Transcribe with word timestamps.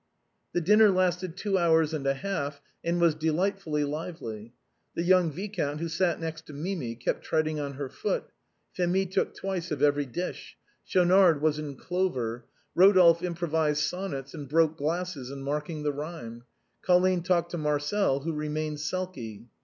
The 0.53 0.61
dinner 0.61 0.89
lasted 0.89 1.37
two 1.37 1.59
hours 1.59 1.93
and 1.93 2.07
a 2.07 2.15
half, 2.15 2.59
and 2.83 2.99
was 2.99 3.13
delight 3.13 3.59
fully 3.59 3.83
lively. 3.83 4.55
The 4.95 5.03
young 5.03 5.31
viscount, 5.31 5.79
who 5.79 5.87
sat 5.89 6.19
next 6.19 6.47
to 6.47 6.53
Mimi, 6.53 6.95
kept 6.95 7.23
treading 7.23 7.59
on 7.59 7.73
her 7.73 7.87
foot. 7.87 8.31
Phémie 8.75 9.11
took 9.11 9.35
twice 9.35 9.69
of 9.69 9.83
every 9.83 10.07
dish. 10.07 10.57
Schaunard 10.83 11.39
was 11.39 11.59
in 11.59 11.75
clover. 11.75 12.45
Eodolphe 12.75 13.21
improvised 13.21 13.83
sonnets 13.83 14.33
and 14.33 14.49
broke 14.49 14.75
glasses 14.75 15.29
in 15.29 15.43
marking 15.43 15.83
the 15.83 15.93
rhythm. 15.93 16.45
Colline 16.81 17.21
talked 17.21 17.51
to 17.51 17.59
Marcel, 17.59 18.21
who 18.21 18.33
remained 18.33 18.79
sulky. 18.79 19.49